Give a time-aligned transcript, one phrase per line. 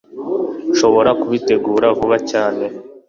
[0.71, 2.65] nshobora kubitegura vuba cyane